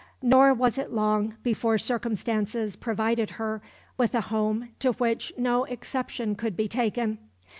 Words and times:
Nor 0.23 0.55
was 0.55 0.79
it 0.79 0.91
long 0.91 1.35
before 1.43 1.77
circumstances 1.77 2.75
provided 2.75 3.29
her 3.37 3.61
with 3.99 4.15
a 4.15 4.21
home 4.21 4.69
to 4.79 4.93
which 4.93 5.31
no 5.37 5.65
exception 5.65 6.33
could 6.33 6.57
be 6.57 6.67
taken. 6.67 7.19